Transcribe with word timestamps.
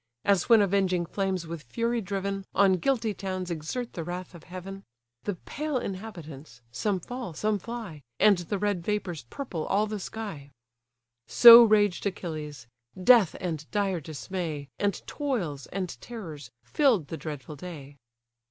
As 0.25 0.49
when 0.49 0.63
avenging 0.63 1.05
flames 1.05 1.45
with 1.45 1.61
fury 1.61 2.01
driven 2.01 2.43
On 2.55 2.73
guilty 2.73 3.13
towns 3.13 3.51
exert 3.51 3.93
the 3.93 4.03
wrath 4.03 4.33
of 4.33 4.45
heaven; 4.45 4.83
The 5.25 5.35
pale 5.35 5.77
inhabitants, 5.77 6.59
some 6.71 6.99
fall, 6.99 7.35
some 7.35 7.59
fly; 7.59 8.01
And 8.19 8.39
the 8.39 8.57
red 8.57 8.83
vapours 8.83 9.25
purple 9.29 9.63
all 9.67 9.85
the 9.85 9.99
sky: 9.99 10.49
So 11.27 11.61
raged 11.63 12.03
Achilles: 12.07 12.65
death 12.99 13.35
and 13.39 13.69
dire 13.69 13.99
dismay, 13.99 14.69
And 14.79 15.05
toils, 15.05 15.67
and 15.67 15.95
terrors, 16.01 16.49
fill'd 16.63 17.09
the 17.09 17.17
dreadful 17.17 17.55
day. 17.55 17.97